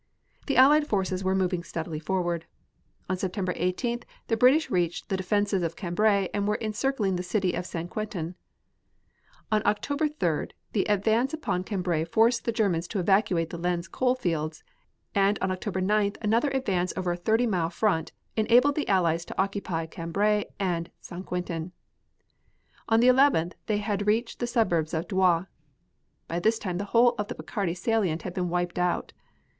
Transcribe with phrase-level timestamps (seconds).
[0.47, 2.47] The Allied forces were moving steadily forward.
[3.07, 7.53] On September 18th the British reached the defenses of Cambrai and were encircling the city
[7.53, 7.87] of St.
[7.87, 8.33] Quentin.
[9.51, 14.15] On October 3d the advance upon Cambrai forced the Germans to evacuate the Lens coal
[14.15, 14.63] fields,
[15.13, 19.39] and on October 9th another advance over a thirty mile front enabled the Allies to
[19.39, 21.23] occupy Cambrai and St.
[21.27, 21.73] Quentin.
[22.89, 25.43] On the 11th they had reached the suburbs of Douai.
[26.27, 29.13] By this time the whole of the Picardy salient had been wiped out.